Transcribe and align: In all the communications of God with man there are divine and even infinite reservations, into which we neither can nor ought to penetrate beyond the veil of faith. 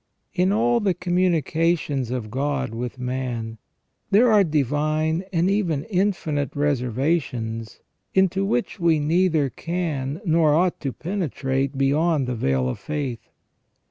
In 0.33 0.51
all 0.51 0.79
the 0.79 0.95
communications 0.95 2.09
of 2.09 2.31
God 2.31 2.73
with 2.73 2.97
man 2.97 3.59
there 4.09 4.31
are 4.31 4.43
divine 4.43 5.23
and 5.31 5.47
even 5.47 5.83
infinite 5.83 6.55
reservations, 6.55 7.81
into 8.15 8.43
which 8.43 8.79
we 8.79 8.97
neither 8.99 9.51
can 9.51 10.19
nor 10.25 10.55
ought 10.55 10.79
to 10.79 10.91
penetrate 10.91 11.77
beyond 11.77 12.25
the 12.25 12.33
veil 12.33 12.67
of 12.67 12.79
faith. 12.79 13.29